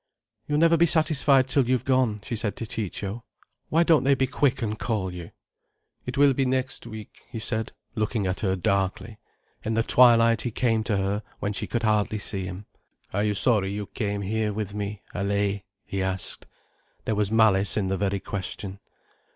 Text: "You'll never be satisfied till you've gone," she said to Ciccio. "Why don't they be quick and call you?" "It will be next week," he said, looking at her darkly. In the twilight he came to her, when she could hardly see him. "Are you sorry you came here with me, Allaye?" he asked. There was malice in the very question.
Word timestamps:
"You'll 0.47 0.57
never 0.57 0.77
be 0.77 0.87
satisfied 0.87 1.47
till 1.47 1.69
you've 1.69 1.85
gone," 1.85 2.21
she 2.23 2.35
said 2.35 2.55
to 2.55 2.65
Ciccio. 2.65 3.23
"Why 3.69 3.83
don't 3.83 4.03
they 4.03 4.15
be 4.15 4.25
quick 4.25 4.63
and 4.63 4.79
call 4.79 5.13
you?" 5.13 5.29
"It 6.07 6.17
will 6.17 6.33
be 6.33 6.43
next 6.43 6.87
week," 6.87 7.19
he 7.29 7.37
said, 7.37 7.71
looking 7.93 8.25
at 8.25 8.39
her 8.39 8.55
darkly. 8.55 9.19
In 9.63 9.75
the 9.75 9.83
twilight 9.83 10.41
he 10.41 10.49
came 10.49 10.83
to 10.85 10.97
her, 10.97 11.21
when 11.39 11.53
she 11.53 11.67
could 11.67 11.83
hardly 11.83 12.17
see 12.17 12.45
him. 12.45 12.65
"Are 13.13 13.23
you 13.23 13.35
sorry 13.35 13.71
you 13.73 13.85
came 13.85 14.23
here 14.23 14.51
with 14.51 14.73
me, 14.73 15.03
Allaye?" 15.13 15.61
he 15.85 16.01
asked. 16.01 16.47
There 17.05 17.13
was 17.13 17.31
malice 17.31 17.77
in 17.77 17.85
the 17.85 17.95
very 17.97 18.19
question. 18.19 18.79